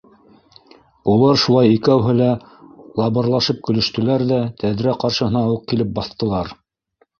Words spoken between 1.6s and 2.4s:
икәүһе лә